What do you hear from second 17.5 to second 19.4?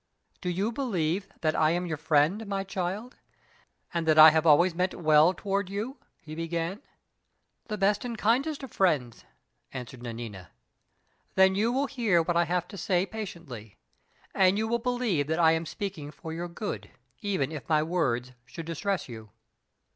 if my words should distress you?"